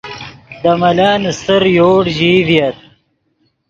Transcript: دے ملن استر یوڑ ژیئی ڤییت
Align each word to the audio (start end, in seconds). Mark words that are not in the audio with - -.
دے 0.61 0.71
ملن 0.81 1.21
استر 1.31 1.63
یوڑ 1.77 2.01
ژیئی 2.15 2.39
ڤییت 2.47 2.77